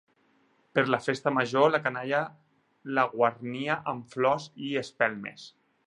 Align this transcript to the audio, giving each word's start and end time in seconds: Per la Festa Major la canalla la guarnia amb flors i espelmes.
Per 0.77 0.83
la 0.93 0.99
Festa 1.07 1.33
Major 1.35 1.67
la 1.75 1.81
canalla 1.83 2.23
la 2.99 3.05
guarnia 3.13 3.79
amb 3.93 4.11
flors 4.17 4.53
i 4.71 4.77
espelmes. 4.87 5.47